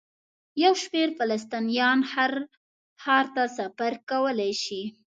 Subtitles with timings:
[0.63, 2.31] یو شمېر فلسطینیان هر
[3.01, 4.81] ښار ته سفر کولی شي.